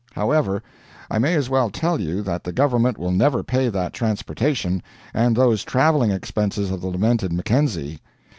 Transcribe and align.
However, 0.13 0.63
I 1.11 1.19
may 1.19 1.35
as 1.35 1.47
well 1.47 1.69
tell 1.69 2.01
you 2.01 2.23
that 2.23 2.43
the 2.43 2.51
government 2.51 2.97
will 2.97 3.11
never 3.11 3.43
pay 3.43 3.69
that 3.69 3.93
transportation 3.93 4.81
and 5.13 5.35
those 5.35 5.63
traveling 5.63 6.09
expenses 6.09 6.71
of 6.71 6.81
the 6.81 6.87
lamented 6.87 7.31
Mackenzie. 7.31 7.99